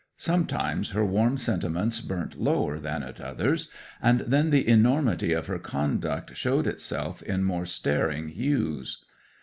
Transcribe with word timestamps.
Sometimes 0.17 0.89
her 0.93 1.05
warm 1.05 1.37
sentiments 1.37 2.01
burnt 2.01 2.41
lower 2.41 2.79
than 2.79 3.03
at 3.03 3.21
others, 3.21 3.69
and 4.01 4.21
then 4.21 4.49
the 4.49 4.67
enormity 4.67 5.31
of 5.31 5.45
her 5.45 5.59
conduct 5.59 6.35
showed 6.35 6.65
itself 6.65 7.21
in 7.21 7.43
more 7.43 7.67
staring 7.67 8.29
hues. 8.29 9.05